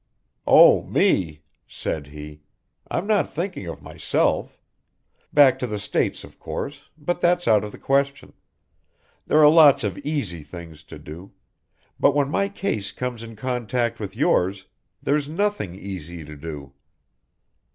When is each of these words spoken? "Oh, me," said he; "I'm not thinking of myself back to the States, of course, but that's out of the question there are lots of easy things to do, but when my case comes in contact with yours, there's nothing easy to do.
"Oh, 0.47 0.81
me," 0.81 1.43
said 1.67 2.07
he; 2.07 2.41
"I'm 2.89 3.05
not 3.05 3.31
thinking 3.31 3.67
of 3.67 3.83
myself 3.83 4.59
back 5.31 5.59
to 5.59 5.67
the 5.67 5.77
States, 5.77 6.23
of 6.23 6.39
course, 6.39 6.89
but 6.97 7.21
that's 7.21 7.47
out 7.47 7.63
of 7.63 7.71
the 7.71 7.77
question 7.77 8.33
there 9.27 9.37
are 9.37 9.47
lots 9.47 9.83
of 9.83 9.99
easy 9.99 10.41
things 10.41 10.83
to 10.85 10.97
do, 10.97 11.33
but 11.99 12.15
when 12.15 12.29
my 12.29 12.49
case 12.49 12.91
comes 12.91 13.21
in 13.21 13.35
contact 13.35 13.99
with 13.99 14.15
yours, 14.15 14.65
there's 15.03 15.29
nothing 15.29 15.75
easy 15.75 16.25
to 16.25 16.35
do. 16.35 16.73